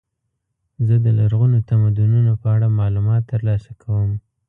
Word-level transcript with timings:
زه 0.87 0.95
د 1.05 1.07
لرغونو 1.19 1.57
تمدنونو 1.69 2.31
په 2.41 2.47
اړه 2.55 2.67
معلومات 2.79 3.21
ترلاسه 3.33 3.71
کوم. 3.81 4.11